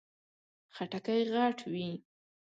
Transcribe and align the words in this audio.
خټکی 0.75 1.21
غټ 1.33 1.57
وي. 1.71 1.89